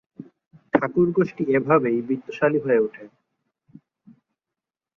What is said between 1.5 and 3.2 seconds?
এ ভাবেই বিত্তশালী হয়ে ওঠে।